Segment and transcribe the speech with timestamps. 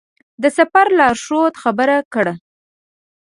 [0.41, 2.33] د سفر لارښود خبر کړو.